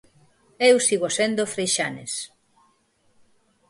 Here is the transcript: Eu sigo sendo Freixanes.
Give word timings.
Eu 0.69 0.75
sigo 0.87 1.07
sendo 1.17 1.51
Freixanes. 1.53 2.13